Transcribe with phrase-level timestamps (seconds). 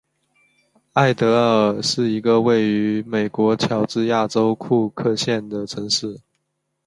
[0.93, 6.19] 艾得尔是一个位于美国乔治亚州库克县的城市。